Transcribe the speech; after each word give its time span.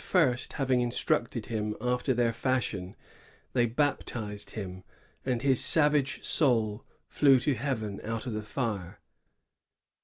125 0.03 0.33
first, 0.39 0.53
having 0.53 0.81
instructed 0.81 1.45
him 1.45 1.75
after 1.79 2.11
their 2.11 2.31
fashion^ 2.31 2.95
they 3.53 3.67
baptized 3.67 4.49
him, 4.55 4.83
and 5.27 5.43
his 5.43 5.63
savage 5.63 6.23
soul 6.23 6.83
flew 7.07 7.39
to 7.39 7.53
heaven 7.53 8.01
out 8.03 8.25
of 8.25 8.33
the 8.33 8.41
fire. 8.41 8.99